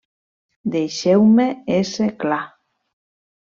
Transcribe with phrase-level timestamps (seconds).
[0.75, 1.47] Deixeu-me
[1.77, 2.43] ésser clar.